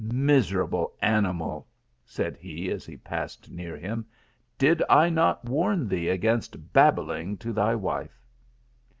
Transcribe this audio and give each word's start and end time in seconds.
"Miserable 0.29 0.95
ani 0.99 1.31
mal," 1.31 1.67
said 2.07 2.35
he, 2.35 2.71
as 2.71 2.87
he 2.87 2.97
passed 2.97 3.51
near 3.51 3.77
him, 3.77 4.03
"did 4.57 4.81
I 4.89 5.09
not 5.11 5.45
warn 5.45 5.87
thee 5.87 6.07
against 6.09 6.73
Dabbling 6.73 7.37
to 7.37 7.53
thy 7.53 7.75
wife? 7.75 8.19